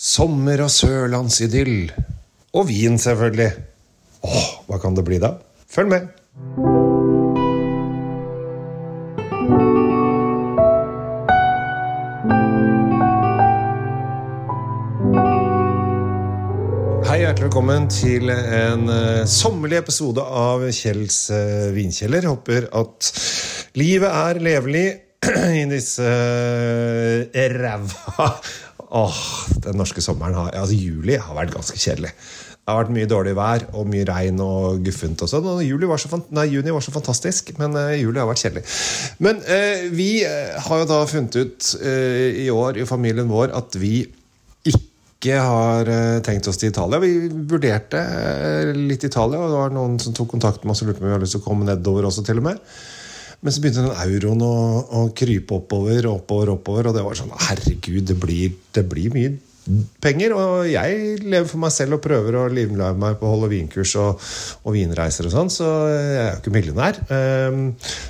Sommer 0.00 0.62
og 0.64 0.70
sørlandsidyll. 0.72 1.90
Og 2.56 2.70
vin, 2.70 2.94
selvfølgelig. 2.96 3.50
Åh, 4.24 4.46
hva 4.64 4.78
kan 4.80 4.94
det 4.96 5.02
bli 5.04 5.18
da? 5.20 5.34
Følg 5.68 5.90
med. 5.92 6.06
Hei, 17.04 17.18
hjertelig 17.20 17.50
velkommen 17.50 17.90
til 17.92 18.32
en 18.32 18.88
uh, 18.88 19.28
sommerlig 19.28 19.82
episode 19.82 20.24
av 20.24 20.64
Kjells 20.72 21.26
uh, 21.28 21.68
vinkjeller. 21.76 22.30
Håper 22.32 22.70
at 22.72 23.12
livet 23.76 24.08
er 24.08 24.40
levelig 24.48 24.86
i 25.60 25.68
disse 25.68 26.08
uh, 26.08 27.44
ræva 27.60 28.32
Åh, 28.90 29.18
Den 29.62 29.78
norske 29.78 30.02
sommeren 30.02 30.34
har, 30.34 30.54
altså 30.56 30.74
juli 30.74 31.14
har 31.14 31.36
vært 31.36 31.54
ganske 31.54 31.78
kjedelig. 31.78 32.10
Det 32.60 32.74
har 32.74 32.82
vært 32.82 32.92
mye 32.94 33.08
dårlig 33.08 33.32
vær 33.38 33.64
og 33.78 33.86
mye 33.90 34.06
regn 34.06 34.40
og 34.44 34.82
guffent. 34.84 35.22
og 35.24 35.30
sånn. 35.30 35.46
og 35.48 35.62
Juli 35.64 35.88
var 35.90 35.98
så, 35.98 36.20
nei, 36.34 36.44
Juni 36.52 36.74
var 36.74 36.84
så 36.84 36.92
fantastisk, 36.94 37.54
men 37.58 37.74
uh, 37.78 37.94
juli 37.96 38.20
har 38.20 38.28
vært 38.28 38.42
kjedelig. 38.44 38.62
Men 39.18 39.40
uh, 39.46 39.88
vi 39.94 40.10
har 40.26 40.82
jo 40.82 40.88
da 40.90 41.00
funnet 41.10 41.38
ut 41.40 41.70
uh, 41.82 42.28
i 42.44 42.50
år 42.52 42.82
i 42.82 42.86
familien 42.86 43.30
vår 43.30 43.54
at 43.58 43.78
vi 43.80 44.04
ikke 44.70 45.36
har 45.36 45.88
tenkt 46.24 46.46
oss 46.48 46.56
til 46.56 46.70
Italia. 46.70 47.00
Vi 47.02 47.28
vurderte 47.50 48.00
litt 48.72 49.02
Italia, 49.04 49.40
og 49.40 49.50
det 49.52 49.58
var 49.58 49.74
noen 49.74 49.98
som 50.00 50.14
tok 50.16 50.30
kontakt 50.32 50.62
med 50.64 50.72
oss 50.72 50.80
og 50.80 50.88
lurte 50.88 51.02
på 51.02 51.04
om 51.04 51.10
vi 51.10 51.16
hadde 51.16 51.26
lyst 51.26 51.36
til 51.36 51.42
å 51.42 51.44
komme 51.44 51.68
nedover 51.68 52.08
også, 52.08 52.24
til 52.24 52.40
og 52.40 52.46
med. 52.46 52.62
Men 53.40 53.54
så 53.54 53.62
begynte 53.62 53.86
den 53.86 54.00
euroen 54.04 54.42
å, 54.44 54.54
å 55.00 55.04
krype 55.16 55.56
oppover, 55.56 56.10
oppover, 56.10 56.52
oppover, 56.56 56.90
og 56.90 56.96
det 56.96 57.04
var 57.06 57.16
sånn 57.16 57.32
Herregud, 57.48 58.02
det 58.10 58.18
blir, 58.20 58.58
det 58.76 58.84
blir 58.88 59.14
mye 59.14 59.38
penger. 60.02 60.34
Og 60.36 60.68
jeg 60.70 61.18
lever 61.24 61.48
for 61.48 61.62
meg 61.62 61.72
selv 61.74 61.98
og 61.98 62.04
prøver 62.04 62.38
å 62.38 62.46
livnære 62.52 62.98
meg 63.00 63.18
på 63.20 63.28
å 63.28 63.34
holde 63.34 63.50
vinkurs 63.52 63.94
og, 64.00 64.30
og, 64.64 64.70
vinreiser 64.76 65.28
og 65.28 65.34
sånn, 65.34 65.52
så 65.52 65.68
jeg 65.90 66.14
er 66.20 66.30
jo 66.30 66.40
ikke 66.42 66.54
millionær. 66.54 67.00
Um, 67.08 67.66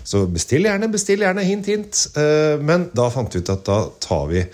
så 0.07 0.25
bestill 0.31 0.69
gjerne, 0.69 0.91
bestill 0.93 1.25
gjerne. 1.27 1.47
Hint, 1.47 1.71
hint. 1.71 2.05
Uh, 2.17 2.57
men 2.63 2.89
da 2.97 3.11
fant 3.13 3.35
vi 3.35 3.43
ut 3.43 3.55
at 3.55 3.67
da 3.67 3.83
tar 4.03 4.31
vi 4.31 4.45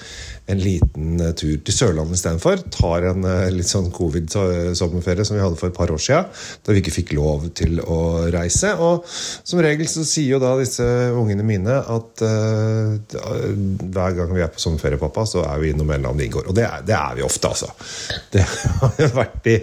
en 0.47 0.61
liten 0.63 1.21
uh, 1.21 1.33
tur 1.37 1.57
til 1.65 1.75
Sørlandet 1.75 2.19
istedenfor. 2.19 2.63
Tar 2.75 3.09
en 3.11 3.27
uh, 3.27 3.49
litt 3.53 3.71
sånn 3.71 3.89
covid-sommerferie 3.95 5.27
som 5.27 5.37
vi 5.37 5.43
hadde 5.43 5.59
for 5.59 5.73
et 5.73 5.77
par 5.77 5.93
år 5.93 6.03
siden, 6.03 6.29
da 6.63 6.75
vi 6.75 6.83
ikke 6.83 6.95
fikk 6.95 7.15
lov 7.19 7.49
til 7.59 7.81
å 7.83 7.99
reise. 8.35 8.73
Og 8.79 9.07
som 9.11 9.63
regel 9.65 9.89
så 9.91 10.05
sier 10.07 10.37
jo 10.37 10.43
da 10.43 10.55
disse 10.61 10.87
ungene 11.17 11.47
mine 11.47 11.81
at 11.81 12.25
uh, 12.27 12.95
hver 13.03 14.19
gang 14.21 14.35
vi 14.37 14.45
er 14.45 14.53
på 14.55 14.63
sommerferie, 14.63 15.01
pappa, 15.01 15.27
så 15.29 15.45
er 15.47 15.63
vi 15.63 15.73
innom 15.75 15.91
en 15.91 15.99
eller 15.99 16.15
annen 16.15 16.25
vingård. 16.27 16.53
Og 16.53 16.59
det 16.59 16.67
er, 16.69 16.87
det 16.87 16.97
er, 16.99 17.19
vi 17.19 17.27
ofte, 17.27 17.53
altså. 17.53 17.73
Det 18.37 18.43
har 18.45 19.15
vært 19.17 19.47
i, 19.49 19.57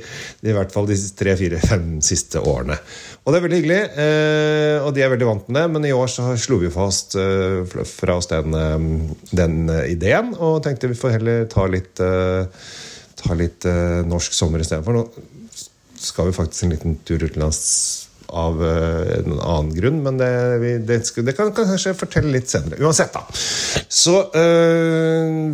i 0.49 0.53
hvert 0.55 0.71
fall 0.73 0.87
de 0.89 0.97
tre, 1.17 1.35
fire, 1.39 1.59
fem 1.63 1.97
siste 2.03 2.41
årene. 2.41 2.77
Og 3.23 3.31
det 3.31 3.37
er 3.39 3.43
veldig 3.45 3.57
hyggelig, 3.61 3.81
og 4.83 4.89
de 4.95 5.03
er 5.03 5.11
veldig 5.13 5.27
vant 5.29 5.45
med 5.47 5.55
det, 5.55 5.67
men 5.71 5.85
i 5.87 5.93
år 5.95 6.09
så 6.11 6.33
slo 6.35 6.57
vi 6.59 6.71
fast 6.73 7.15
fra 7.15 8.17
oss 8.19 8.27
den, 8.27 8.51
den 9.31 9.69
ideen. 9.87 10.33
og 10.35 10.59
tenkte 10.65 10.91
vi 10.91 10.99
får 10.99 11.15
heller 11.15 11.45
ta 11.51 11.63
litt, 11.71 12.03
ta 13.23 13.37
litt 13.39 13.63
norsk 14.09 14.35
sommer 14.35 14.59
istedenfor. 14.59 14.97
Nå 14.99 15.63
skal 16.03 16.27
vi 16.27 16.35
faktisk 16.35 16.65
en 16.65 16.75
liten 16.75 16.97
tur 17.07 17.23
utenlands 17.23 17.61
av 18.33 18.59
en 18.59 19.37
annen 19.37 19.71
grunn, 19.77 20.01
men 20.03 20.19
det, 20.19 20.29
vi, 20.59 20.73
det, 20.83 20.99
det 21.23 21.35
kan 21.37 21.53
kanskje 21.55 21.95
fortelle 21.95 22.33
litt 22.33 22.51
senere. 22.51 22.81
Uansett, 22.83 23.15
da. 23.15 23.23
Så 23.87 24.17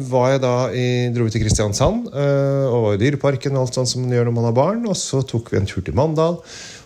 var 0.09 0.33
jeg 0.33 0.41
da 0.41 0.55
i, 0.73 0.87
dro 1.13 1.29
vi 1.29 1.35
til 1.35 1.45
Kristiansand 1.45 2.09
og 2.09 2.81
var 2.87 2.97
i 2.97 3.03
Dyreparken 3.05 3.53
og 3.59 3.67
alt 3.67 3.77
sånt 3.77 3.93
som 3.93 4.07
man 4.07 4.17
gjør 4.17 4.31
når 4.31 4.37
man 4.39 4.49
har 4.49 4.57
barn. 4.57 4.83
Og 4.89 4.97
så 4.97 5.21
tok 5.21 5.53
vi 5.53 5.61
en 5.61 5.69
tur 5.69 5.85
til 5.85 5.97
Mandal 6.01 6.41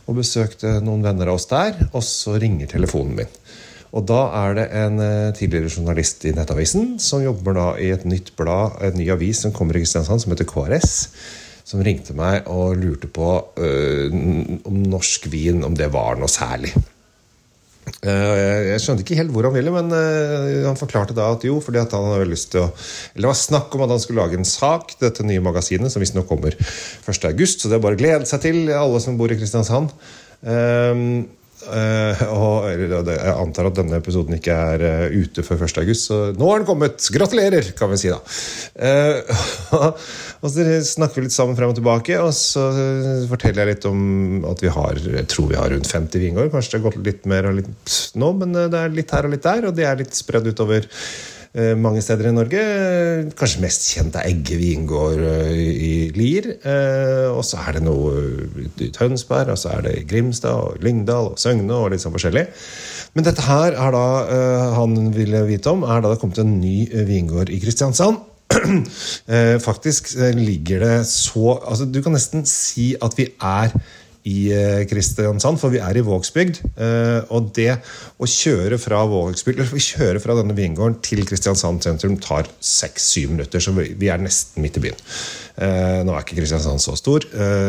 og 0.08 0.18
besøkte 0.20 0.80
noen 0.84 1.04
venner 1.06 1.32
av 1.32 1.40
oss 1.40 1.50
der. 1.52 1.78
Og 1.92 2.04
så 2.06 2.38
ringer 2.42 2.72
telefonen 2.72 3.18
min. 3.22 3.38
Og 3.94 4.08
da 4.09 4.24
er 4.40 4.56
det 4.58 4.66
en 4.74 5.02
eh, 5.03 5.31
tidligere 5.38 5.69
journalist 5.69 6.25
i 6.25 6.34
Nettavisen 6.34 6.96
som 7.02 7.22
jobber 7.22 7.58
da 7.58 7.68
i 7.78 7.91
et 7.94 8.08
nytt 8.09 8.31
blad, 8.40 8.80
en 8.81 8.97
ny 8.97 9.06
avis 9.14 9.44
som 9.46 9.53
kommer 9.53 9.78
i 9.78 9.84
Kristiansand, 9.84 10.24
som 10.24 10.34
heter 10.34 10.50
KRS. 10.50 10.96
Som 11.64 11.84
ringte 11.86 12.16
meg 12.18 12.50
og 12.52 12.75
lurte 12.75 13.08
på 13.08 13.30
øh, 13.56 14.16
om 14.68 14.81
norsk 14.91 15.30
vin, 15.31 15.62
om 15.64 15.78
det 15.78 15.88
var 15.94 16.18
noe 16.20 16.28
særlig. 16.31 16.74
Uh, 18.04 18.70
jeg 18.70 18.80
skjønte 18.84 19.04
ikke 19.04 19.18
helt 19.20 19.32
hvor 19.36 19.48
han 19.48 19.56
ville, 19.56 19.72
men 19.76 19.92
uh, 19.92 20.64
han 20.70 20.80
forklarte 20.80 21.16
da 21.16 21.30
at 21.36 21.44
jo, 21.48 21.58
fordi 21.64 21.82
at 21.82 21.96
han 21.96 22.08
hadde 22.14 22.30
lyst 22.32 22.54
til 22.54 22.64
å 22.64 22.70
Eller 22.70 23.26
det 23.26 23.32
var 23.32 23.40
snakk 23.40 23.76
om 23.76 23.84
at 23.86 23.94
han 23.96 24.04
skulle 24.04 24.24
lage 24.24 24.40
en 24.40 24.48
sak 24.48 24.96
dette 25.02 25.26
nye 25.28 25.44
magasinet, 25.44 25.92
som 25.92 26.04
visstnok 26.04 26.28
kommer 26.30 26.56
1.8, 26.56 27.48
så 27.58 27.72
det 27.72 27.78
er 27.78 27.84
bare 27.84 28.00
å 28.00 28.04
glede 28.04 28.30
seg 28.30 28.44
til, 28.46 28.66
alle 28.72 29.04
som 29.04 29.20
bor 29.20 29.32
i 29.32 29.40
Kristiansand. 29.40 29.92
Uh, 30.44 31.24
Uh, 31.64 32.24
og 32.34 32.66
jeg 32.68 32.90
antar 33.31 33.69
at 33.69 33.78
denne 33.78 33.96
episoden 34.02 34.36
ikke 34.36 34.56
er 34.74 34.81
uh, 34.84 35.14
ute 35.16 35.46
før 35.46 35.62
1. 35.64 35.78
august, 35.80 36.09
så 36.09 36.18
nå 36.36 36.50
har 36.50 36.59
den 36.59 36.68
kommet! 36.68 37.06
Gratulerer, 37.14 37.69
kan 37.78 37.91
vi 37.94 38.02
si 38.02 38.12
da. 38.12 38.19
Uh, 38.84 39.94
og 40.44 40.50
så 40.52 40.64
snakker 40.84 41.22
vi 41.22 41.28
litt 41.28 41.36
sammen 41.36 41.56
frem 41.56 41.72
og 41.72 41.78
tilbake, 41.78 42.18
og 42.19 42.34
så 42.36 42.66
forteller 43.30 43.64
jeg 43.64 43.78
litt 43.78 43.86
om 43.88 44.02
at 44.50 44.64
vi 44.64 44.72
har 44.74 45.00
jeg 45.00 45.28
tror 45.31 45.47
vi 45.52 45.58
har 45.59 45.72
rundt 45.72 45.88
50 45.88 46.24
vingård. 46.25 46.50
Kanskje 46.52 46.74
det 46.74 46.80
har 46.81 46.88
gått 46.90 47.06
litt 47.06 47.30
mer 47.31 47.47
og 47.47 47.62
litt 47.62 48.00
nå, 48.20 48.31
men 48.41 48.58
det 48.58 48.81
er 48.81 48.97
litt 48.97 49.14
her 49.16 49.30
og 49.30 49.34
litt 49.35 49.46
der, 49.46 49.70
og 49.70 49.78
de 49.78 49.88
er 49.88 50.02
litt 50.02 50.18
spredd 50.18 50.50
utover 50.52 50.90
mange 51.78 52.02
steder 52.02 52.31
i 52.31 52.34
Norge. 52.34 52.62
Kanskje 53.38 53.62
mest 53.62 53.86
kjent 53.91 54.16
er 54.18 54.25
Egge 54.25 54.58
vingård 54.58 55.22
eh, 55.22 55.52
i 55.53 55.94
Lier. 56.16 56.47
Eh, 56.66 57.30
og 57.30 57.44
så 57.46 57.62
er 57.62 57.78
det 57.78 57.84
noe 57.86 58.47
i 58.81 58.90
Tønsberg, 58.96 59.53
og 59.53 59.59
så 59.62 59.75
er 59.75 59.86
det 59.86 60.08
Grimstad 60.09 60.50
og 60.58 60.81
Lyngdal 60.81 61.34
og 61.34 61.40
Søgne 61.41 61.78
og 61.78 61.91
litt 61.94 62.02
sånn 62.02 62.16
forskjellig. 62.16 62.47
Men 63.14 63.28
dette 63.28 63.46
her 63.46 63.78
er 63.78 63.94
da 63.94 64.06
han 64.74 64.97
ville 65.14 65.44
vite 65.46 65.69
om, 65.69 65.86
er 65.86 66.02
da 66.02 66.09
det 66.09 66.22
kommet 66.22 66.41
en 66.41 66.56
ny 66.58 66.88
vingård 67.06 67.53
i 67.53 67.62
Kristiansand. 67.62 68.24
Faktisk 69.68 70.12
ligger 70.38 70.84
det 70.84 70.97
så 71.09 71.56
altså 71.58 71.88
Du 71.90 72.03
kan 72.06 72.14
nesten 72.14 72.44
si 72.46 72.91
at 73.02 73.16
vi 73.18 73.30
er 73.41 73.74
i 74.29 74.47
eh, 74.56 74.84
Kristiansand, 74.88 75.59
for 75.59 75.73
vi 75.73 75.81
er 75.84 76.00
i 76.00 76.03
Vågsbygd. 76.06 76.61
Eh, 76.79 77.31
og 77.35 77.51
det 77.57 77.72
å 78.22 78.29
kjøre 78.29 78.79
fra 78.81 79.03
Vågsbygd, 79.09 79.59
eller 79.59 79.88
kjøre 79.88 80.23
fra 80.23 80.38
denne 80.39 80.56
vingården 80.57 81.00
til 81.03 81.23
Kristiansand 81.28 81.84
sentrum 81.84 82.16
tar 82.23 82.47
seks-syv 82.63 83.35
minutter, 83.35 83.63
så 83.63 83.75
vi 83.75 84.11
er 84.11 84.23
nesten 84.23 84.63
midt 84.63 84.79
i 84.79 84.85
byen. 84.88 85.01
Eh, 85.53 86.00
nå 86.02 86.14
er 86.14 86.24
ikke 86.24 86.40
Kristiansand 86.40 86.81
så 86.81 86.96
stor, 86.97 87.25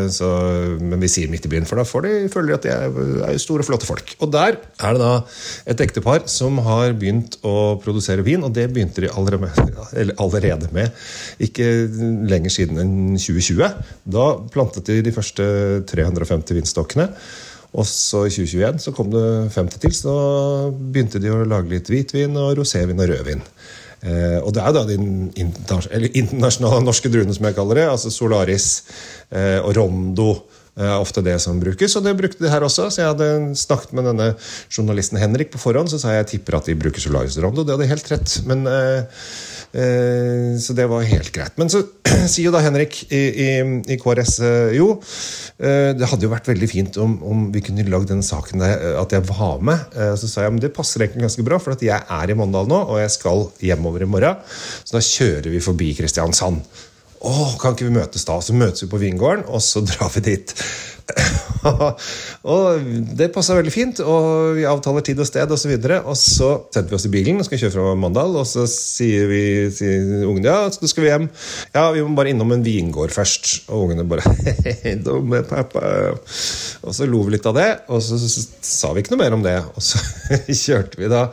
så, 0.09 0.29
men 0.81 0.97
vi 1.03 1.09
sier 1.11 1.29
midt 1.29 1.45
i 1.45 1.51
byen, 1.51 1.67
for 1.69 1.77
da 1.77 1.85
får 1.85 2.05
de, 2.05 2.13
føler 2.33 2.49
de 2.49 2.55
at 2.55 2.65
de 2.65 2.71
er, 2.73 3.37
store, 3.41 3.65
flotte 3.67 3.85
folk. 3.85 4.15
Og 4.25 4.31
der 4.33 4.57
er 4.57 4.97
det 4.97 5.03
da 5.03 5.11
et 5.69 5.83
ektepar 5.85 6.25
som 6.31 6.57
har 6.65 6.95
begynt 6.97 7.37
å 7.45 7.77
produsere 7.83 8.25
vin, 8.25 8.45
og 8.45 8.55
det 8.57 8.71
begynte 8.73 9.05
de 9.05 9.13
allerede 9.13 9.45
med, 9.45 10.13
allerede 10.25 10.71
med 10.73 11.05
ikke 11.45 11.69
lenger 12.31 12.57
siden 12.57 12.81
enn 12.81 12.95
2020. 13.21 13.69
Da 14.17 14.29
plantet 14.53 14.89
de 14.89 15.03
de 15.05 15.13
første 15.13 15.45
350 15.91 16.57
vinstokkene. 16.57 17.11
Og 17.75 17.87
så 17.89 18.23
i 18.27 18.31
2021 18.31 18.83
så 18.85 18.93
kom 18.95 19.09
det 19.11 19.25
50 19.51 19.81
til, 19.83 19.95
så 19.95 20.13
begynte 20.71 21.19
de 21.19 21.31
å 21.33 21.43
lage 21.47 21.73
litt 21.73 21.89
hvitvin 21.91 22.37
og 22.39 22.53
rosévin 22.61 23.01
og 23.03 23.09
rødvin. 23.11 23.43
Eh, 24.05 24.37
og 24.41 24.53
det 24.53 24.61
er 24.61 24.73
da 24.75 24.83
de 24.85 24.97
internasjonale 24.97 26.83
norske 26.85 27.09
druene, 27.09 27.33
som 27.33 27.47
jeg 27.49 27.57
kaller 27.57 27.81
det. 27.81 27.87
Altså 27.89 28.13
Solaris 28.13 28.67
eh, 29.31 29.57
og 29.59 29.73
Rondo 29.77 30.29
er 30.77 30.91
eh, 30.91 30.99
ofte 30.99 31.23
det 31.25 31.37
som 31.43 31.59
brukes. 31.61 31.95
Og 31.97 32.05
det 32.05 32.15
brukte 32.19 32.43
de 32.43 32.51
her 32.51 32.65
også. 32.67 32.89
Så 32.91 33.01
jeg 33.01 33.11
hadde 33.13 33.55
snakket 33.59 33.95
med 33.97 34.09
denne 34.11 34.31
journalisten 34.69 35.19
Henrik 35.21 35.51
på 35.53 35.61
forhånd, 35.61 35.91
så 35.91 36.01
sa 36.01 36.13
jeg 36.13 36.25
jeg 36.25 36.31
tipper 36.35 36.59
at 36.59 36.69
de 36.69 36.77
bruker 36.79 37.03
Solaris 37.03 37.37
og. 37.39 37.61
Det 37.61 37.75
hadde 37.75 37.91
helt 37.91 38.11
rett. 38.11 38.39
Men 38.49 38.65
eh, 38.69 39.27
Eh, 39.75 40.55
så 40.59 40.73
det 40.73 40.85
var 40.87 41.03
helt 41.03 41.31
greit. 41.35 41.55
Men 41.59 41.71
så 41.71 41.81
sier 42.31 42.47
jo 42.47 42.53
da 42.55 42.61
Henrik 42.63 43.01
i, 43.09 43.19
i, 43.19 43.49
i 43.91 43.97
KRS 43.99 44.37
eh, 44.39 44.75
jo, 44.77 44.87
det 45.59 46.07
hadde 46.09 46.27
jo 46.27 46.31
vært 46.31 46.47
veldig 46.49 46.69
fint 46.69 46.97
om, 47.01 47.17
om 47.25 47.45
vi 47.53 47.63
kunne 47.65 47.85
lagd 47.89 48.09
den 48.11 48.23
saken 48.25 48.63
der, 48.63 48.85
at 49.01 49.13
jeg 49.15 49.25
var 49.27 49.61
med. 49.65 49.95
Så 50.19 50.29
sa 50.29 50.45
jeg 50.45 50.55
men 50.55 50.63
det 50.63 50.73
passer 50.75 51.03
egentlig 51.03 51.25
ganske 51.25 51.45
bra, 51.47 51.59
for 51.61 51.75
at 51.75 51.83
jeg 51.83 51.95
er 51.95 52.31
i 52.31 52.37
Mandal 52.37 52.67
nå, 52.69 52.81
og 52.91 52.99
jeg 53.01 53.13
skal 53.15 53.47
hjemover 53.63 54.05
i 54.05 54.09
morgen. 54.09 54.43
Så 54.83 54.97
da 54.97 55.03
kjører 55.03 55.49
vi 55.53 55.63
forbi 55.63 55.93
Kristiansand. 55.97 56.63
Å, 57.25 57.55
kan 57.61 57.73
ikke 57.73 57.87
vi 57.87 57.95
møtes 57.95 58.27
da? 58.27 58.37
Så 58.43 58.53
møtes 58.57 58.85
vi 58.85 58.91
på 58.91 59.01
vingården, 59.01 59.47
og 59.49 59.63
så 59.65 59.81
drar 59.85 60.11
vi 60.13 60.21
dit. 60.27 60.53
Og 62.51 62.85
det 63.17 63.27
passa 63.33 63.55
veldig 63.57 63.73
fint, 63.73 63.99
og 64.01 64.55
vi 64.57 64.65
avtaler 64.69 65.05
tid 65.05 65.19
og 65.21 65.27
sted, 65.29 65.51
og 65.51 65.59
så. 65.59 65.69
Og 66.01 66.17
så 66.17 66.49
setter 66.73 66.89
vi 66.91 66.97
oss 66.97 67.07
i 67.07 67.11
bilen 67.13 67.41
og 67.41 67.47
skal 67.47 67.61
kjøre 67.61 67.73
fra 67.75 67.93
Mandal, 67.99 68.37
og 68.39 68.47
så 68.49 68.65
sier 68.69 69.29
vi 69.29 69.43
til 69.75 70.25
ungene 70.25 70.49
ja, 70.49 70.69
så 70.73 70.89
skal 70.89 71.05
vi 71.05 71.11
hjem. 71.11 71.27
Ja, 71.75 71.87
vi 71.93 72.03
må 72.05 72.15
bare 72.17 72.33
innom 72.33 72.53
en 72.55 72.65
vingård 72.65 73.13
først. 73.13 73.67
Og 73.69 73.87
ungene 73.87 74.05
bare 74.09 74.33
dumme 75.05 75.43
pappa. 75.47 76.13
Og 76.85 76.95
så 76.95 77.07
lo 77.09 77.23
vi 77.25 77.35
litt 77.35 77.49
av 77.49 77.57
det, 77.57 77.69
og 77.89 78.01
så 78.03 78.17
sa 78.19 78.93
vi 78.93 79.03
ikke 79.03 79.15
noe 79.15 79.23
mer 79.23 79.37
om 79.37 79.45
det. 79.45 79.55
Og 79.75 79.85
så 79.85 80.01
kjørte 80.65 81.01
vi 81.01 81.11
da 81.11 81.27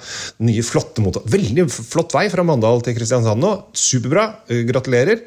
nye, 0.45 0.65
flotte 0.67 1.05
motor... 1.05 1.25
Veldig 1.33 1.67
flott 1.73 2.13
vei 2.17 2.27
fra 2.33 2.45
Mandal 2.47 2.83
til 2.85 2.97
Kristiansand 2.97 3.43
nå. 3.43 3.53
Superbra. 3.77 4.29
Gratulerer. 4.69 5.25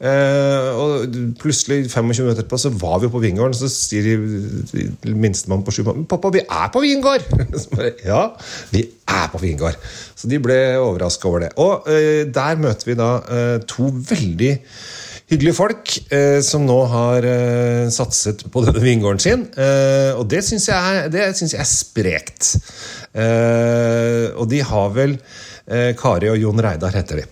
Eh, 0.00 0.70
og 0.76 1.18
plutselig, 1.40 1.86
25 1.92 2.24
minutter 2.24 2.42
etterpå, 2.42 2.60
så 2.60 2.72
var 2.76 3.00
vi 3.02 3.12
på 3.12 3.22
vingården. 3.22 3.56
Så 3.56 3.70
sier 3.86 5.14
minstemann 5.14 5.64
på 5.66 5.74
sju 5.74 5.82
måneder 5.86 6.08
'Pappa, 6.10 6.32
vi 6.34 6.42
er 6.44 6.68
på 6.74 6.82
vingård!' 6.84 7.26
Bare, 7.76 7.94
ja, 8.04 8.22
vi 8.74 8.84
er 9.06 9.30
på 9.32 9.40
vingård. 9.42 9.78
Så 10.16 10.30
de 10.30 10.40
ble 10.42 10.58
overraska 10.80 11.28
over 11.30 11.46
det. 11.46 11.50
Og 11.62 11.88
eh, 11.90 12.26
der 12.32 12.60
møter 12.60 12.90
vi 12.90 12.98
da 12.98 13.10
eh, 13.22 13.56
to 13.68 13.90
veldig 13.90 14.52
hyggelige 15.26 15.56
folk 15.58 15.90
eh, 16.14 16.38
som 16.46 16.66
nå 16.68 16.78
har 16.90 17.26
satset 17.90 18.44
på 18.52 18.62
denne 18.66 18.82
vingården 18.82 19.22
sin. 19.22 19.46
og 20.18 20.24
det 20.30 20.44
syns 20.46 20.68
jeg, 20.68 21.08
jeg, 21.12 21.48
er 21.58 21.66
sprekt. 21.66 22.52
og 24.36 24.46
de 24.50 24.60
har 24.62 24.92
vel 24.94 25.16
Kari 25.98 26.30
og 26.30 26.38
Jon 26.38 26.62
Reidar 26.62 26.94
heter 26.94 27.22
de. 27.22 27.24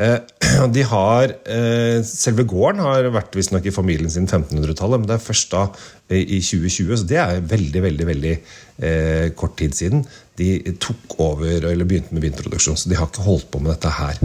Eh, 0.00 0.18
de 0.74 0.84
har, 0.88 1.34
eh, 1.44 2.00
Selve 2.06 2.46
gården 2.48 2.80
har 2.84 3.08
vært 3.12 3.36
visstnok 3.36 3.66
i 3.68 3.74
familien 3.74 4.10
siden 4.12 4.28
1500-tallet, 4.28 5.02
men 5.02 5.10
det 5.10 5.18
er 5.18 5.26
først 5.26 5.52
da 5.52 5.66
eh, 6.08 6.22
i 6.22 6.40
2020, 6.40 6.94
så 7.02 7.08
det 7.10 7.20
er 7.20 7.42
veldig 7.50 7.82
veldig, 7.84 8.06
veldig 8.08 8.32
eh, 8.36 9.26
kort 9.36 9.58
tid 9.60 9.76
siden 9.76 10.06
de 10.40 10.54
tok 10.80 11.18
over 11.20 11.68
eller 11.68 11.84
begynte 11.84 12.16
med 12.16 12.24
vinproduksjon. 12.24 12.78
Så 12.80 12.88
de 12.88 12.96
har 12.96 13.10
ikke 13.10 13.26
holdt 13.26 13.50
på 13.52 13.60
med 13.60 13.74
dette 13.74 13.92
her 13.92 14.16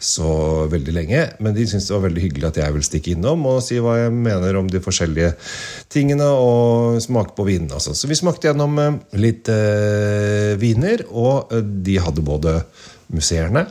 så 0.00 0.66
veldig 0.72 0.94
lenge. 0.96 1.20
Men 1.44 1.54
de 1.54 1.66
syntes 1.68 1.86
det 1.86 1.94
var 1.94 2.06
veldig 2.08 2.22
hyggelig 2.24 2.48
at 2.48 2.58
jeg 2.62 2.74
vil 2.74 2.86
stikke 2.86 3.12
innom 3.14 3.44
og 3.46 3.60
si 3.62 3.78
hva 3.78 3.98
jeg 4.00 4.14
mener 4.16 4.56
om 4.58 4.70
de 4.72 4.80
forskjellige 4.82 5.34
tingene 5.92 6.26
og 6.26 6.98
smake 7.04 7.36
på 7.36 7.46
vinene. 7.46 7.76
Altså. 7.76 7.94
Så 7.94 8.10
vi 8.10 8.18
smakte 8.18 8.50
gjennom 8.50 8.80
litt 9.20 9.52
eh, 9.52 10.56
viner, 10.58 11.04
og 11.12 11.52
de 11.86 12.00
hadde 12.02 12.26
både 12.26 12.56
museerne 13.14 13.68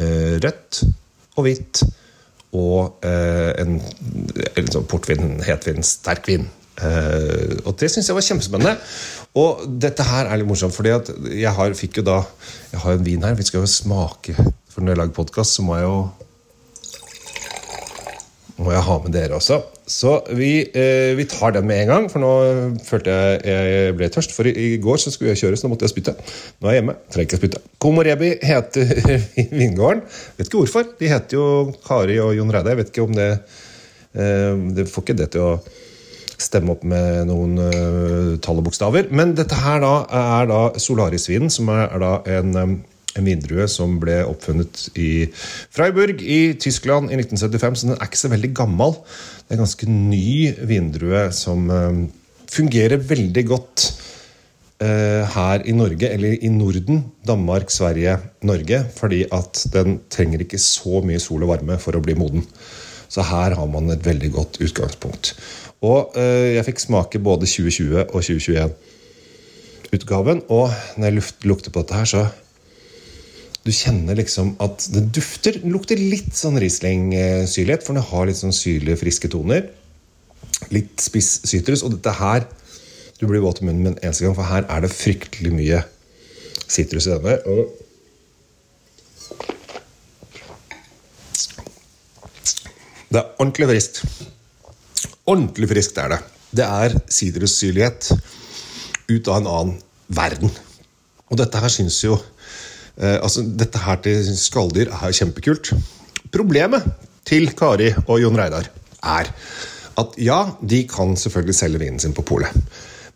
rødt 0.00 0.82
og 1.36 1.44
hvitt 1.46 1.82
og 2.52 3.04
eh, 3.08 3.52
en, 3.62 3.78
en 4.60 4.68
sånn 4.72 4.88
portvin, 4.88 5.38
hetvin, 5.46 5.84
sterkvin. 5.86 6.50
Uh, 6.72 7.60
og 7.68 7.76
det 7.78 7.90
syns 7.92 8.08
jeg 8.08 8.16
var 8.16 8.24
kjempespennende. 8.24 8.72
Og 9.38 9.60
dette 9.80 10.04
her 10.08 10.28
er 10.28 10.40
litt 10.40 10.48
morsomt, 10.48 10.74
fordi 10.74 10.92
jeg 11.36 11.52
har, 11.52 11.74
fikk 11.76 12.00
jo 12.00 12.04
da 12.06 12.16
Jeg 12.72 12.80
har 12.82 12.96
en 12.96 13.04
vin 13.04 13.24
her. 13.24 13.36
Vi 13.36 13.44
skal 13.44 13.62
jo 13.62 13.68
smake 13.68 14.34
For 14.72 14.80
når 14.80 14.94
jeg 14.94 15.00
lager 15.02 15.14
podkast, 15.16 15.56
så 15.56 15.64
må 15.64 15.76
jeg 15.78 15.86
jo 15.86 15.98
må 18.62 18.72
jeg 18.72 18.84
ha 18.86 18.96
med 19.04 19.14
dere 19.14 19.36
også. 19.38 19.56
Så 19.86 20.12
vi, 20.30 20.60
eh, 20.62 21.12
vi, 21.18 21.24
tar 21.26 21.52
den 21.56 21.66
med 21.66 21.82
en 21.82 21.90
gang, 21.90 22.04
for 22.10 22.22
nå 22.22 22.30
følte 22.86 23.10
jeg 23.10 23.40
jeg 23.50 23.96
ble 23.98 24.08
tørst. 24.14 24.34
For 24.36 24.46
i, 24.46 24.52
i 24.52 24.78
går 24.82 25.00
så 25.02 25.10
skulle 25.10 25.32
jeg 25.32 25.42
kjøre, 25.42 25.58
så 25.58 25.66
nå 25.66 25.72
måtte 25.72 25.88
jeg 25.88 25.94
spytte. 25.94 26.14
Nå 26.60 26.68
er 26.68 26.76
jeg 26.76 26.82
hjemme. 26.82 26.96
trenger 27.10 27.28
ikke 27.28 27.40
spytte. 27.40 27.62
Komorebi 27.82 28.32
heter 28.46 28.92
vingården. 29.60 30.04
Vet 30.38 30.46
ikke 30.46 30.62
hvorfor. 30.62 30.86
De 31.00 31.10
heter 31.10 31.38
jo 31.38 31.46
Kari 31.86 32.20
og 32.22 32.36
Jon 32.38 32.54
Reide. 32.54 32.74
Jeg 32.74 32.82
vet 32.82 32.92
ikke 32.94 33.06
om 33.08 33.16
det 33.18 33.30
eh, 33.32 34.52
Det 34.78 34.86
får 34.90 35.06
ikke 35.06 35.18
det 35.18 35.32
til 35.34 35.48
å 35.50 35.54
stemme 36.42 36.74
opp 36.74 36.82
med 36.88 37.28
noen 37.28 37.58
uh, 37.60 38.30
tall 38.42 38.58
og 38.58 38.66
bokstaver. 38.66 39.10
Men 39.14 39.36
dette 39.38 39.58
her 39.62 39.82
da 39.82 39.92
er 40.10 40.48
da 40.50 40.62
Solarisvinen, 40.80 41.52
som 41.52 41.70
er, 41.70 41.84
er 41.86 42.02
da 42.02 42.12
en 42.38 42.56
um, 42.58 42.72
en 43.18 43.26
vindrue 43.26 43.66
som 43.70 43.98
ble 44.00 44.20
oppfunnet 44.24 44.86
i 45.00 45.26
Freiburg 45.32 46.22
i 46.22 46.54
Tyskland 46.60 47.12
i 47.12 47.18
1975. 47.18 47.78
Så 47.78 47.88
den 47.88 47.96
er 47.96 48.08
ikke 48.08 48.22
så 48.22 48.32
veldig 48.32 48.52
gammel. 48.56 48.96
Det 49.42 49.52
er 49.52 49.58
en 49.58 49.64
ganske 49.64 49.88
ny 49.90 50.28
vindrue 50.70 51.26
som 51.36 51.68
uh, 51.72 52.04
fungerer 52.52 53.02
veldig 53.12 53.44
godt 53.50 53.88
uh, 54.82 55.22
her 55.34 55.66
i 55.68 55.76
Norge, 55.76 56.08
eller 56.08 56.38
i 56.38 56.52
Norden. 56.52 57.04
Danmark, 57.28 57.72
Sverige, 57.74 58.16
Norge. 58.48 58.84
Fordi 58.96 59.24
at 59.32 59.66
den 59.74 60.00
trenger 60.12 60.46
ikke 60.46 60.62
så 60.62 61.02
mye 61.04 61.20
sol 61.22 61.44
og 61.44 61.52
varme 61.56 61.80
for 61.82 61.98
å 61.98 62.04
bli 62.04 62.16
moden. 62.18 62.46
Så 63.12 63.24
her 63.28 63.58
har 63.58 63.68
man 63.68 63.92
et 63.92 64.06
veldig 64.06 64.32
godt 64.32 64.62
utgangspunkt. 64.64 65.34
Og 65.84 66.16
uh, 66.16 66.48
jeg 66.56 66.64
fikk 66.70 66.86
smake 66.86 67.20
både 67.20 67.50
2020 67.50 68.06
og 68.08 68.18
2021 68.22 68.72
utgaven, 69.92 70.40
og 70.48 70.70
når 70.96 71.10
jeg 71.10 71.24
lukter 71.44 71.72
på 71.72 71.82
dette 71.82 71.98
her, 71.98 72.08
så 72.08 72.22
du 73.62 73.70
kjenner 73.70 74.18
liksom 74.18 74.56
at 74.62 74.88
det 74.90 75.04
dufter 75.14 75.54
Det 75.62 75.70
lukter 75.70 76.00
litt 76.00 76.34
sånn 76.34 76.58
Riesling-syrlighet, 76.58 77.84
for 77.86 77.94
den 77.94 78.06
har 78.08 78.26
litt 78.26 78.40
sånn 78.40 78.54
syrlige, 78.54 78.98
friske 79.04 79.30
toner. 79.30 79.68
Litt 80.74 81.02
spiss 81.02 81.36
sytrus. 81.46 81.84
Og 81.86 81.94
dette 81.94 82.14
her 82.18 82.48
Du 83.20 83.28
blir 83.30 83.44
våt 83.44 83.60
i 83.62 83.68
munnen 83.68 83.84
med 83.84 83.92
en 83.92 84.02
eneste 84.08 84.26
gang, 84.26 84.34
for 84.34 84.50
her 84.50 84.66
er 84.66 84.82
det 84.82 84.90
fryktelig 84.90 85.52
mye 85.54 85.84
sitrus 86.66 87.06
i 87.06 87.12
denne. 87.14 87.36
Og 87.46 87.82
det 93.12 93.20
er 93.20 93.30
ordentlig 93.36 93.68
friskt. 93.70 94.02
Ordentlig 95.28 95.70
friskt 95.70 96.02
er 96.02 96.16
det. 96.16 96.20
Det 96.50 96.66
er 96.66 96.98
sidrussyrlighet 97.14 98.10
ut 99.12 99.28
av 99.30 99.38
en 99.38 99.50
annen 99.52 99.76
verden. 100.10 100.50
Og 101.30 101.38
dette 101.38 101.62
her 101.62 101.70
syns 101.70 102.00
jo 102.02 102.18
altså, 102.98 103.42
dette 103.42 103.80
her 103.80 104.00
til 104.04 104.26
skalldyr 104.36 104.90
er 104.92 105.14
kjempekult. 105.16 105.72
Problemet 106.32 106.84
til 107.28 107.50
Kari 107.56 107.90
og 108.06 108.18
Jon 108.20 108.36
Reidar 108.38 108.68
er 109.02 109.30
at 110.00 110.16
ja, 110.20 110.38
de 110.60 110.82
kan 110.88 111.16
selvfølgelig 111.16 111.56
selge 111.56 111.80
vinen 111.82 112.00
sin 112.00 112.14
på 112.16 112.24
polet. 112.26 112.52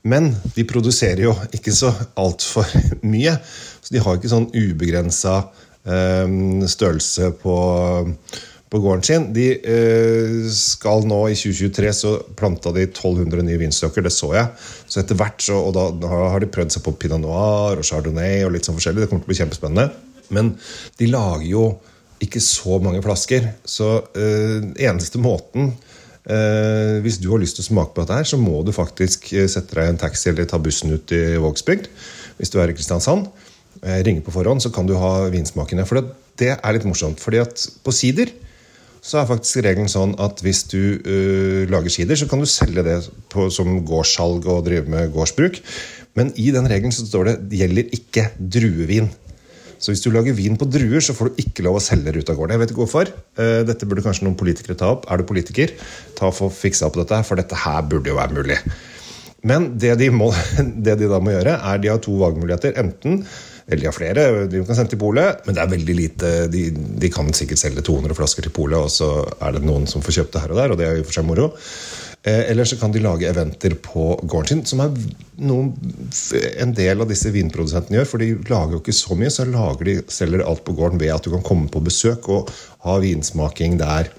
Men 0.06 0.30
de 0.54 0.64
produserer 0.68 1.24
jo 1.24 1.34
ikke 1.54 1.74
så 1.74 1.92
altfor 2.20 2.68
mye. 3.12 3.34
Så 3.80 3.94
de 3.94 4.02
har 4.02 4.18
ikke 4.18 4.30
sånn 4.30 4.50
ubegrensa 4.52 5.38
eh, 5.86 6.36
størrelse 6.70 7.32
på 7.42 7.56
på 8.70 8.80
gården 8.82 9.04
sin. 9.06 9.26
De 9.34 9.46
eh, 9.54 10.46
skal 10.52 11.06
nå 11.06 11.20
I 11.30 11.38
2023 11.38 11.92
så 11.94 12.12
planta 12.38 12.72
de 12.74 12.86
1200 12.88 13.46
nye 13.46 13.60
vinstokker, 13.60 14.04
det 14.04 14.14
så 14.14 14.32
jeg. 14.34 14.52
Så 14.90 15.02
etter 15.02 15.18
hvert 15.18 15.42
så, 15.42 15.58
og 15.68 15.76
da 15.76 16.10
har 16.10 16.42
de 16.42 16.50
prøvd 16.50 16.74
seg 16.74 16.84
på 16.86 16.96
pinot 16.98 17.22
noir 17.22 17.78
og 17.78 17.86
chardonnay. 17.86 18.42
og 18.46 18.54
litt 18.54 18.66
sånn 18.66 18.78
forskjellig, 18.78 19.04
Det 19.04 19.10
kommer 19.10 19.22
til 19.22 19.30
å 19.30 19.34
bli 19.34 19.40
kjempespennende. 19.42 19.88
Men 20.34 20.56
de 20.98 21.10
lager 21.12 21.46
jo 21.46 21.66
ikke 22.22 22.42
så 22.42 22.80
mange 22.82 23.02
flasker. 23.04 23.52
Så 23.62 23.90
eh, 24.18 24.58
eneste 24.88 25.20
måten 25.22 25.70
eh, 26.26 26.98
Hvis 27.04 27.20
du 27.22 27.28
har 27.30 27.38
lyst 27.38 27.60
til 27.60 27.66
å 27.66 27.70
smake 27.70 27.94
på 27.94 28.02
dette, 28.02 28.18
her, 28.18 28.26
så 28.26 28.40
må 28.40 28.64
du 28.66 28.74
faktisk 28.74 29.30
sette 29.46 29.78
deg 29.78 29.86
i 29.86 29.94
en 29.94 30.00
taxi 30.00 30.32
eller 30.32 30.48
ta 30.50 30.58
bussen 30.58 30.90
ut 30.90 31.14
i 31.14 31.36
Vågsbygd. 31.38 31.86
Hvis 32.40 32.50
du 32.50 32.58
er 32.58 32.72
i 32.72 32.74
Kristiansand. 32.74 33.30
Ringe 33.76 34.24
på 34.24 34.32
forhånd, 34.32 34.64
så 34.64 34.72
kan 34.72 34.88
du 34.88 34.96
ha 34.98 35.28
vinsmakene. 35.30 35.84
For 35.86 36.00
det, 36.00 36.16
det 36.40 36.52
er 36.56 36.74
litt 36.74 36.86
morsomt. 36.88 37.20
fordi 37.22 37.38
at 37.44 37.62
på 37.84 37.94
sider 37.94 38.32
så 39.06 39.20
er 39.20 39.28
faktisk 39.28 39.62
regelen 39.62 39.90
sånn 39.90 40.16
at 40.22 40.40
hvis 40.42 40.64
du 40.72 40.80
uh, 40.98 41.62
lager 41.70 41.92
sider, 41.94 42.18
så 42.18 42.26
kan 42.30 42.42
du 42.42 42.48
selge 42.50 42.82
det 42.86 42.96
på, 43.32 43.46
som 43.54 43.78
gårdssalg 43.86 44.48
og 44.50 44.64
drive 44.66 44.90
med 44.90 45.12
gårdsbruk. 45.14 45.60
Men 46.18 46.32
i 46.40 46.48
den 46.54 46.66
regelen 46.70 46.94
så 46.94 47.06
står 47.06 47.30
det 47.30 47.60
gjelder 47.60 47.94
ikke 47.94 48.30
druevin. 48.38 49.12
Så 49.76 49.92
hvis 49.92 50.02
du 50.02 50.08
lager 50.10 50.34
vin 50.34 50.56
på 50.58 50.66
druer, 50.72 51.02
så 51.04 51.14
får 51.14 51.30
du 51.30 51.40
ikke 51.44 51.62
lov 51.66 51.78
å 51.78 51.84
selge 51.84 52.10
det 52.10 52.24
ut 52.24 52.32
av 52.32 52.38
gården. 52.38 52.56
Jeg 52.56 52.62
vet 52.64 52.72
ikke 52.72 52.82
hvorfor. 52.82 53.12
Uh, 53.38 53.62
dette 53.68 53.86
burde 53.86 54.02
kanskje 54.06 54.26
noen 54.26 54.38
politikere 54.40 54.78
ta 54.80 54.90
opp. 54.96 55.06
Er 55.12 55.22
du 55.22 55.28
politiker, 55.28 55.76
ta 56.18 56.32
og 56.32 56.38
få 56.40 56.50
fiksa 56.50 56.88
opp 56.88 56.98
dette, 56.98 57.22
for 57.28 57.38
dette 57.38 57.62
her 57.62 57.86
burde 57.86 58.10
jo 58.10 58.18
være 58.18 58.40
mulig. 58.40 58.58
Men 59.46 59.74
det 59.78 59.94
de, 60.00 60.10
må, 60.10 60.32
det 60.88 60.98
de 60.98 61.12
da 61.12 61.22
må 61.22 61.36
gjøre, 61.36 61.60
er 61.62 61.82
de 61.82 61.92
har 61.92 62.02
to 62.02 62.16
valgmuligheter. 62.18 62.74
Enten 62.82 63.22
eller 63.66 63.82
de 63.82 63.88
har 63.88 63.94
flere 63.94 64.24
de 64.46 64.62
kan 64.62 64.78
sende 64.78 64.92
til 64.92 65.00
polet, 65.00 65.42
men 65.46 65.56
det 65.56 65.62
er 65.62 65.70
veldig 65.72 65.94
lite. 65.98 66.32
De, 66.52 66.68
de, 66.70 67.08
kan 67.10 67.32
sikkert 67.34 67.58
selge 67.58 67.82
200 67.86 68.14
flasker 68.14 68.46
til 68.46 68.54
polet, 68.54 68.78
og 68.78 68.92
så 68.92 69.08
er 69.42 69.56
det 69.56 69.64
noen 69.66 69.88
som 69.90 70.04
får 70.06 70.20
kjøpt 70.20 70.36
det 70.36 70.42
her 70.44 70.54
og 70.54 70.60
der, 70.60 70.74
og 70.74 70.78
det 70.78 70.86
er 70.86 71.00
jo 71.00 71.06
for 71.08 71.18
seg 71.18 71.26
moro. 71.26 71.48
Eh, 72.22 72.44
eller 72.52 72.68
så 72.68 72.78
kan 72.78 72.94
de 72.94 73.02
lage 73.02 73.26
eventer 73.26 73.74
på 73.82 74.12
gården 74.22 74.52
sin, 74.52 74.62
som 74.70 74.84
er 74.84 74.94
noe 75.42 75.72
en 76.62 76.76
del 76.78 77.02
av 77.02 77.10
disse 77.10 77.30
vinprodusentene 77.34 78.00
gjør. 78.00 78.08
For 78.12 78.22
de 78.22 78.30
lager 78.50 78.76
jo 78.76 78.82
ikke 78.84 78.96
så 79.00 79.18
mye, 79.18 79.34
så 79.34 79.48
lager 79.50 79.90
de, 79.90 79.96
selger 80.14 80.46
alt 80.46 80.62
på 80.66 80.74
gården 80.78 81.02
ved 81.02 81.16
at 81.16 81.26
du 81.26 81.32
kan 81.34 81.44
komme 81.46 81.70
på 81.70 81.82
besøk 81.86 82.30
og 82.30 82.54
ha 82.86 82.96
vinsmaking 83.02 83.78
der 83.82 84.14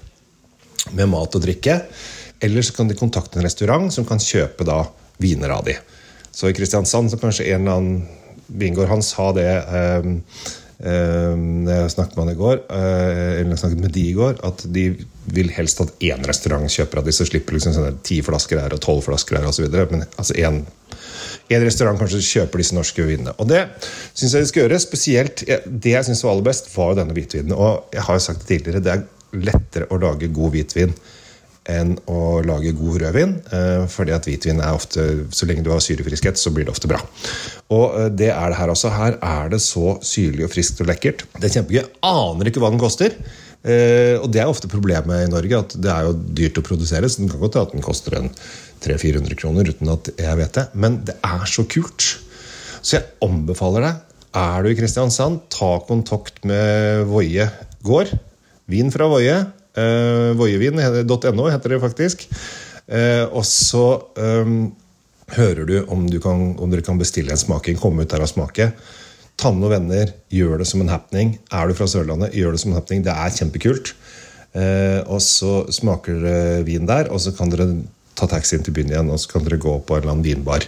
med 0.91 1.11
mat 1.15 1.39
og 1.39 1.43
drikke. 1.47 1.81
Eller 2.43 2.67
så 2.67 2.75
kan 2.75 2.91
de 2.91 2.99
kontakte 2.99 3.39
en 3.39 3.47
restaurant 3.47 3.91
som 3.95 4.07
kan 4.07 4.19
kjøpe 4.19 4.67
da 4.67 4.83
viner 5.23 5.55
av 5.55 5.63
de. 5.67 5.79
Så 6.31 6.51
i 6.51 6.55
Kristiansand 6.55 7.09
så 7.11 7.19
kanskje 7.19 7.47
en 7.49 7.63
eller 7.63 7.79
annen 7.79 8.26
Vingård 8.47 8.89
han 8.91 9.03
sa 9.05 9.29
det 9.35 9.49
eh, 9.49 10.07
eh, 10.79 11.35
jeg 11.67 11.93
snakket 11.93 12.17
med 12.17 12.23
han 12.23 12.33
i 12.33 12.39
går, 12.39 12.63
eh, 12.71 13.31
eller 13.41 13.53
jeg 13.55 13.61
snakket 13.63 13.83
med 13.83 13.95
de 13.97 14.05
i 14.07 14.15
går, 14.17 14.39
at 14.47 14.65
de 14.73 14.87
vil 15.35 15.51
helst 15.55 15.83
at 15.83 15.93
én 16.07 16.23
restaurant 16.27 16.71
kjøper 16.71 17.01
av 17.01 17.09
disse, 17.09 17.27
slipper 17.27 17.57
liksom 17.57 17.75
sånne 17.75 17.97
ti 18.07 18.21
flasker 18.25 18.61
her 18.63 18.75
og 18.75 18.83
tolv 18.83 19.03
flasker 19.07 19.39
her 19.39 19.49
osv. 19.49 19.67
Men 19.91 20.07
altså 20.15 20.37
én 20.37 20.63
en 21.47 21.63
restaurant 21.63 21.99
kanskje 21.99 22.19
kjøper 22.25 22.59
disse 22.59 22.75
norske 22.75 23.03
vinene. 23.07 23.31
Og 23.39 23.47
det 23.47 23.61
syns 24.11 24.33
jeg 24.35 24.43
de 24.43 24.49
skal 24.49 24.65
gjøre. 24.65 24.79
Spesielt 24.83 25.43
det 25.47 25.93
jeg 25.93 26.07
syns 26.07 26.23
var 26.25 26.33
aller 26.33 26.47
best, 26.49 26.67
var 26.73 26.91
jo 26.91 26.97
denne 26.99 27.15
hvitvinen. 27.15 27.53
Og 27.55 27.93
jeg 27.95 28.03
har 28.03 28.17
jo 28.17 28.23
sagt 28.25 28.43
det 28.43 28.49
tidligere, 28.49 28.83
det 28.83 28.95
er 28.95 29.05
lettere 29.47 29.87
å 29.91 29.99
lage 30.01 30.31
god 30.35 30.55
hvitvin 30.55 30.91
enn 31.71 31.95
å 32.09 32.41
lage 32.47 32.75
god 32.77 33.01
rødvin. 33.03 33.33
Eh, 33.53 33.87
fordi 33.91 34.15
at 34.15 34.27
hvitvin 34.27 34.61
er 34.63 34.77
ofte 34.77 35.03
Så 35.35 35.47
lenge 35.49 35.65
du 35.65 35.71
har 35.73 35.83
syrefriskhet, 35.83 36.39
så 36.39 36.51
blir 36.53 36.67
det 36.67 36.73
ofte 36.73 36.89
bra. 36.89 37.01
Og 37.73 37.97
eh, 37.99 38.07
det 38.09 38.31
er 38.33 38.53
det 38.53 38.59
her 38.59 38.71
også. 38.73 38.93
Her 38.93 39.17
er 39.19 39.51
det 39.53 39.61
så 39.63 39.97
syrlig 40.05 40.47
og 40.47 40.53
friskt 40.53 40.81
og 40.83 40.89
lekkert. 40.91 41.25
Det 41.37 41.49
er 41.49 41.59
kjempegøy. 41.59 41.83
Aner 42.07 42.51
ikke 42.51 42.63
hva 42.63 42.71
den 42.73 42.81
koster. 42.81 43.15
Eh, 43.67 44.15
og 44.21 44.29
det 44.31 44.41
er 44.43 44.51
ofte 44.51 44.69
problemet 44.71 45.25
i 45.25 45.31
Norge, 45.31 45.59
at 45.59 45.75
det 45.81 45.91
er 45.91 46.07
jo 46.07 46.15
dyrt 46.39 46.61
å 46.61 46.65
produsere. 46.65 47.09
Så 47.09 47.23
den 47.23 47.31
kan 47.31 47.41
godt 47.43 47.59
hende 47.59 47.69
at 47.69 47.75
den 47.75 47.85
koster 47.85 48.17
en 48.19 48.31
300-400 48.85 49.39
kroner 49.39 49.71
uten 49.71 49.91
at 49.91 50.11
jeg 50.15 50.39
vet 50.39 50.59
det. 50.59 50.67
Men 50.77 51.01
det 51.07 51.17
er 51.25 51.45
så 51.49 51.65
kult. 51.67 52.13
Så 52.81 52.99
jeg 52.99 53.09
anbefaler 53.25 53.87
deg. 53.87 54.03
Er 54.37 54.63
du 54.63 54.69
i 54.69 54.77
Kristiansand, 54.77 55.47
ta 55.51 55.77
kontakt 55.87 56.43
med 56.47 57.07
Voie 57.09 57.47
gård. 57.85 58.11
Vin 58.69 58.91
fra 58.93 59.07
Voie. 59.09 59.37
Uh, 59.77 60.33
Voievin.no 60.39 61.49
heter 61.53 61.73
det 61.73 61.81
faktisk. 61.83 62.27
Uh, 62.87 63.25
og 63.29 63.43
så 63.45 63.85
um, 64.17 64.71
hører 65.35 65.67
du 65.69 65.75
om, 65.93 66.07
du 66.09 66.19
kan, 66.23 66.55
om, 66.57 66.71
dere 66.71 66.85
kan 66.85 66.99
bestille 66.99 67.33
en 67.33 67.41
smaking. 67.41 67.77
Komme 67.79 68.05
ut 68.05 68.13
der 68.13 68.25
og 68.25 68.31
smake. 68.31 68.71
Ta 69.37 69.51
med 69.53 69.61
noen 69.61 69.75
venner, 69.75 70.15
gjør 70.33 70.63
det 70.63 70.69
som 70.69 70.81
en 70.81 70.89
happening. 70.89 71.35
Er 71.53 71.69
du 71.69 71.77
fra 71.77 71.85
Sørlandet, 71.89 72.33
gjør 72.33 72.55
det 72.55 72.63
som 72.63 72.73
en 72.73 72.79
happening. 72.79 73.05
Det 73.05 73.13
er 73.13 73.37
kjempekult. 73.37 73.93
Uh, 74.57 75.03
og 75.05 75.21
så 75.21 75.61
smaker 75.75 76.17
dere 76.23 76.65
vin 76.65 76.89
der, 76.89 77.11
og 77.13 77.21
så 77.21 77.35
kan 77.37 77.53
dere 77.53 77.69
ta 78.17 78.27
taxien 78.29 78.63
til 78.65 78.73
byen 78.73 78.91
igjen 78.93 79.11
og 79.13 79.19
så 79.21 79.35
kan 79.35 79.45
dere 79.45 79.61
gå 79.61 79.75
på 79.85 79.95
en 79.95 80.01
eller 80.01 80.15
annen 80.15 80.25
vinbar 80.25 80.65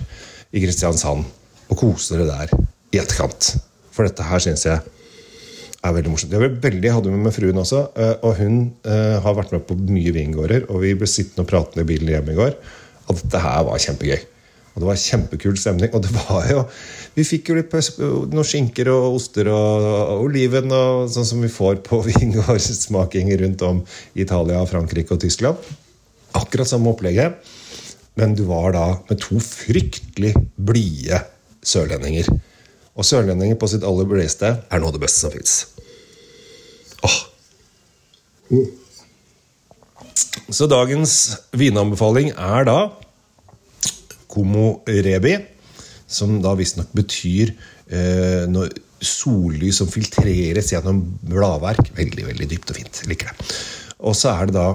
i 0.54 0.62
Kristiansand 0.62 1.26
og 1.70 1.78
kose 1.78 2.16
dere 2.16 2.30
der 2.30 2.54
i 2.94 3.02
etterkant. 3.02 3.56
For 3.94 4.06
dette 4.06 4.26
her 4.26 4.44
syns 4.44 4.66
jeg 4.68 4.84
er 5.80 5.96
veldig 5.96 6.12
morsomt. 6.12 6.34
Jeg, 6.36 6.56
veldig, 6.64 6.84
jeg 6.86 6.96
hadde 6.96 7.14
med 7.14 7.24
meg 7.28 7.36
fruen 7.36 7.62
også, 7.62 7.86
eh, 8.00 8.16
og 8.28 8.36
hun 8.42 8.58
uh, 8.88 9.20
har 9.24 9.38
vært 9.38 9.54
med 9.56 9.64
på 9.68 9.78
mye 9.80 10.12
vingårder. 10.16 10.68
Og 10.74 10.84
vi 10.84 10.96
ble 11.00 11.08
sittende 11.10 11.46
og 11.46 11.52
pratende 11.52 11.86
i 11.86 11.90
bilen 11.90 12.12
hjemme 12.12 12.36
i 12.36 12.40
går, 12.40 12.58
og 13.08 13.22
dette 13.22 13.44
her 13.44 13.64
var 13.68 13.82
kjempegøy. 13.84 14.20
Og 14.74 14.84
det 14.84 14.88
var 14.88 15.00
kjempekul 15.02 15.58
stemning. 15.60 15.92
Og 15.96 16.04
det 16.06 16.12
var 16.16 16.46
jo 16.48 16.64
Vi 17.18 17.26
fikk 17.28 17.50
jo 17.50 17.56
litt 17.58 17.74
noen 18.32 18.48
skinker 18.48 18.88
og 18.94 19.18
oster 19.18 19.50
og, 19.52 19.88
og 20.14 20.28
oliven, 20.28 20.72
og 20.72 21.10
sånn 21.12 21.28
som 21.28 21.42
vi 21.44 21.50
får 21.52 21.82
på 21.88 22.00
vingårdsmaking 22.10 23.34
rundt 23.42 23.66
om 23.66 23.82
i 24.14 24.24
Italia, 24.24 24.62
Frankrike 24.70 25.18
og 25.18 25.24
Tyskland. 25.24 25.72
Akkurat 26.38 26.70
samme 26.70 26.94
opplegget. 26.94 27.42
Men 28.20 28.38
du 28.38 28.46
var 28.48 28.72
da 28.76 28.86
med 29.10 29.20
to 29.24 29.40
fryktelig 29.44 30.36
blide 30.56 31.24
sørlendinger. 31.66 32.30
Og 32.98 33.06
sørlendinger 33.08 33.60
på 33.60 33.70
sitt 33.72 33.86
aller 33.88 34.08
blideste 34.10 34.56
er 34.66 34.82
noe 34.82 34.92
av 34.92 34.98
det 34.98 35.04
beste 35.04 35.26
som 35.26 35.34
fins. 35.34 35.60
Mm. 38.50 38.66
Så 40.50 40.66
dagens 40.70 41.14
vinanbefaling 41.54 42.32
er 42.34 42.66
da 42.66 42.80
Como 44.30 44.82
Rebi, 44.90 45.36
som 46.10 46.40
da 46.42 46.56
visstnok 46.58 46.90
betyr 46.98 47.52
eh, 47.54 48.46
når 48.50 48.74
sollys 49.06 49.80
som 49.80 49.90
filtreres 49.90 50.74
gjennom 50.74 51.02
bladverk. 51.30 51.92
Veldig 51.98 52.28
veldig 52.28 52.50
dypt 52.52 52.74
og 52.74 52.80
fint. 52.82 53.02
Liker 53.10 53.32
det. 53.32 53.50
Og 54.06 54.18
så 54.18 54.34
er 54.36 54.50
det 54.50 54.58
da 54.58 54.70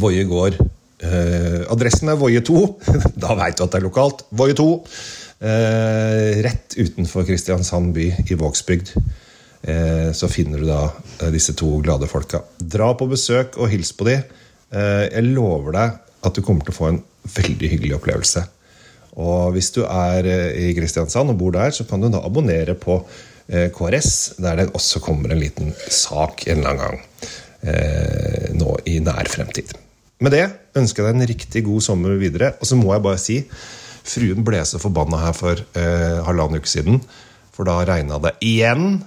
Voie 0.00 0.22
gård. 0.28 0.58
Eh, 1.00 1.62
adressen 1.72 2.12
er 2.12 2.18
Voie 2.20 2.42
2. 2.44 2.60
da 3.24 3.34
veit 3.38 3.56
du 3.58 3.64
at 3.64 3.72
det 3.72 3.80
er 3.80 3.86
lokalt. 3.88 4.24
Voie 4.36 4.56
2. 4.56 4.68
Eh, 5.40 6.42
rett 6.44 6.74
utenfor 6.76 7.24
Kristiansand 7.24 7.94
by, 7.96 8.10
i 8.28 8.34
Vågsbygd, 8.36 8.90
eh, 9.62 10.12
så 10.12 10.28
finner 10.28 10.60
du 10.60 10.66
da 10.68 10.82
eh, 11.22 11.30
disse 11.32 11.54
to 11.56 11.78
glade 11.80 12.08
folka. 12.12 12.42
Dra 12.60 12.90
på 12.92 13.08
besøk 13.08 13.56
og 13.56 13.72
hils 13.72 13.94
på 13.96 14.08
dem. 14.10 14.36
jeg 14.70 15.26
lover 15.34 15.72
deg 15.74 15.94
at 16.22 16.36
du 16.36 16.44
kommer 16.46 16.62
til 16.62 16.70
å 16.70 16.76
få 16.76 16.84
en 16.86 17.00
veldig 17.34 17.70
hyggelig 17.72 17.96
opplevelse. 17.96 18.44
Og 19.18 19.56
hvis 19.56 19.72
du 19.74 19.80
er 19.82 20.28
i 20.54 20.68
Kristiansand 20.76 21.32
og 21.32 21.40
bor 21.40 21.56
der, 21.56 21.74
så 21.74 21.82
kan 21.88 21.98
du 21.98 22.06
da 22.06 22.20
abonnere 22.22 22.76
på 22.78 23.00
KRS, 23.48 24.36
der 24.38 24.60
det 24.60 24.68
også 24.70 25.02
kommer 25.02 25.34
en 25.34 25.42
liten 25.42 25.74
sak 25.90 26.46
en 26.46 26.62
eller 26.62 26.70
annen 26.70 26.84
gang 26.86 28.60
nå 28.62 28.76
i 28.86 29.00
nær 29.02 29.26
fremtid. 29.26 29.74
Med 30.22 30.36
det 30.36 30.46
ønsker 30.78 31.02
jeg 31.02 31.08
deg 31.08 31.18
en 31.18 31.30
riktig 31.32 31.64
god 31.66 31.82
sommer 31.82 32.14
videre. 32.22 32.52
Og 32.62 32.70
så 32.70 32.78
må 32.78 32.94
jeg 32.94 33.06
bare 33.08 33.20
si 33.26 33.40
Fruen 34.06 34.44
ble 34.46 34.62
så 34.66 34.80
forbanna 34.82 35.20
her 35.26 35.36
for 35.36 35.60
eh, 35.78 36.20
halvannen 36.26 36.60
uke 36.60 36.70
siden, 36.70 37.00
for 37.54 37.68
da 37.68 37.80
regna 37.88 38.20
det 38.22 38.36
igjen 38.44 39.02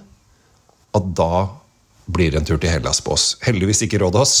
at 0.94 1.08
da 1.18 1.46
blir 2.04 2.30
det 2.32 2.42
en 2.42 2.46
tur 2.48 2.60
til 2.60 2.70
Hellas 2.70 3.00
på 3.04 3.14
oss. 3.16 3.34
Heldigvis 3.44 3.84
ikke 3.86 4.00
Rådås 4.02 4.34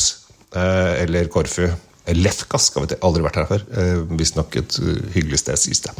eh, 0.54 1.02
eller 1.04 1.30
Korfu. 1.32 1.66
Lefkas 2.12 2.68
har 2.74 2.84
vi 2.84 2.98
aldri 3.00 3.24
vært 3.24 3.38
her 3.40 3.48
før. 3.48 3.62
Eh, 3.80 4.00
Visstnok 4.18 4.56
et 4.60 4.76
uh, 4.82 4.90
hyggelig 5.14 5.40
sted, 5.40 5.56
sies 5.56 5.80
det. 5.86 5.94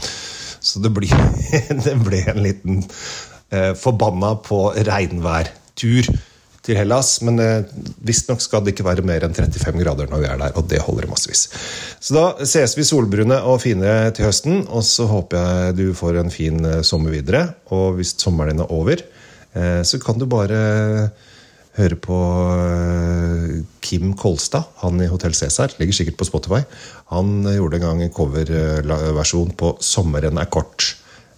Så 0.65 0.83
det, 0.85 0.93
blir, 0.97 1.13
det 1.87 1.95
ble 2.05 2.21
en 2.29 2.43
liten 2.45 2.83
eh, 2.85 3.73
forbanna 3.79 4.35
på 4.45 4.67
regnværtur 4.85 6.11
til 6.65 6.79
Hellas. 6.79 7.19
Men 7.25 7.41
eh, 7.43 7.75
visstnok 8.07 8.43
skal 8.43 8.65
det 8.65 8.75
ikke 8.75 8.87
være 8.87 9.05
mer 9.07 9.27
enn 9.27 9.37
35 9.37 9.83
grader 9.83 10.11
når 10.11 10.23
vi 10.23 10.31
er 10.31 10.41
der, 10.41 10.55
og 10.59 10.69
det 10.71 10.83
holder 10.85 11.11
massevis. 11.11 11.47
Så 12.01 12.17
da 12.17 12.49
ses 12.49 12.77
vi 12.79 12.87
solbrune 12.89 13.41
og 13.45 13.61
fine 13.65 13.93
til 14.17 14.29
høsten, 14.29 14.65
og 14.69 14.87
så 14.87 15.09
håper 15.11 15.39
jeg 15.41 15.79
du 15.81 15.87
får 15.97 16.23
en 16.23 16.33
fin 16.35 16.65
eh, 16.69 16.83
sommer 16.87 17.15
videre. 17.15 17.47
Og 17.75 18.01
hvis 18.01 18.17
sommeren 18.21 18.55
din 18.55 18.65
er 18.65 18.75
over, 18.75 19.05
eh, 19.55 19.81
så 19.85 20.01
kan 20.03 20.21
du 20.21 20.29
bare 20.31 20.65
høre 21.75 21.97
på 21.99 22.17
Kim 23.83 24.13
Kolstad, 24.15 24.69
han 24.79 25.01
i 25.03 25.09
Hotell 25.11 25.35
Cæsar. 25.35 25.75
Ligger 25.81 25.97
sikkert 25.97 26.21
på 26.21 26.29
Spotify. 26.29 26.61
Han 27.11 27.49
gjorde 27.51 27.81
en 27.81 27.87
gang 27.89 28.03
en 28.05 28.15
coverversjon 28.15 29.51
på 29.59 29.73
'Sommeren 29.83 30.39
er 30.39 30.47
kort'. 30.47 30.95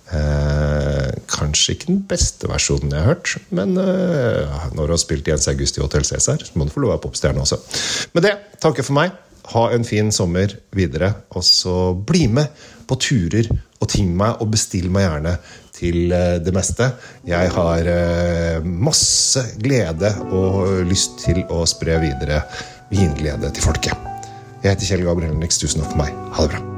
Eh, 0.06 1.10
kanskje 1.26 1.75
ikke 1.75 1.88
den 1.88 2.02
beste 2.06 2.46
versjonen 2.46 2.92
jeg 2.94 3.02
har 3.02 3.16
hørt, 3.16 3.32
men 3.50 3.75
eh, 3.82 4.66
når 4.76 4.86
du 4.86 4.94
har 4.94 5.02
spilt 5.02 5.26
Jens 5.26 5.48
August 5.50 5.80
i 5.80 5.82
Hotell 5.82 6.06
Cæsar, 6.06 6.44
så 6.46 6.54
må 6.54 6.66
du 6.66 6.75
få 6.75 6.84
lov 6.84 6.92
å 6.92 6.96
være 6.96 7.04
popstjerne 7.08 7.42
også. 7.42 7.58
Med 8.14 8.28
det 8.28 8.36
takker 8.62 8.86
for 8.86 8.98
meg. 9.00 9.16
Ha 9.50 9.68
en 9.75 9.86
fin 9.86 10.08
sommer 10.14 10.54
videre, 10.75 11.12
og 11.34 11.44
så 11.46 11.94
bli 11.94 12.26
med 12.30 12.50
på 12.86 12.98
turer 13.02 13.50
og 13.80 13.90
ting 13.90 14.14
meg, 14.18 14.38
og 14.42 14.50
bestill 14.54 14.88
meg 14.94 15.06
gjerne 15.08 15.34
til 15.76 16.14
eh, 16.14 16.38
det 16.42 16.54
meste. 16.54 16.90
Jeg 17.26 17.50
har 17.56 17.90
eh, 17.90 18.62
masse 18.62 19.42
glede 19.62 20.14
og 20.30 20.86
lyst 20.88 21.20
til 21.26 21.42
å 21.50 21.64
spre 21.68 21.98
videre 22.04 22.44
vinglede 22.94 23.50
til 23.50 23.66
folket. 23.66 24.14
Jeg 24.62 24.72
heter 24.72 24.88
Kjell 24.94 25.04
Gabriel 25.06 25.36
Nix. 25.38 25.60
Tusen 25.62 25.82
takk 25.82 25.92
for 25.94 26.06
meg. 26.06 26.16
Ha 26.38 26.46
det 26.46 26.56
bra. 26.56 26.75